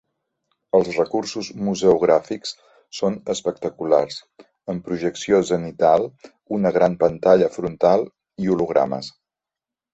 [0.77, 2.53] Els recursos museogràfics
[3.01, 4.17] són espectaculars,
[4.75, 6.09] amb projecció zenital,
[6.61, 8.11] una gran pantalla frontal
[8.47, 9.15] i hologrames.